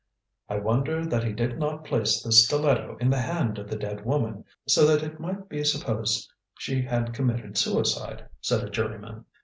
"I 0.49 0.57
wonder 0.57 1.05
that 1.05 1.23
he 1.23 1.31
did 1.31 1.59
not 1.59 1.83
place 1.83 2.23
the 2.23 2.31
stiletto 2.31 2.97
in 2.99 3.11
the 3.11 3.19
hand 3.21 3.59
of 3.59 3.69
the 3.69 3.75
dead 3.75 4.03
woman, 4.03 4.45
so 4.67 4.83
that 4.87 5.03
it 5.03 5.19
might 5.19 5.47
be 5.47 5.63
supposed 5.63 6.27
she 6.57 6.81
had 6.81 7.13
committed 7.13 7.55
suicide," 7.55 8.25
said 8.41 8.63
a 8.63 8.69
juryman. 8.71 9.25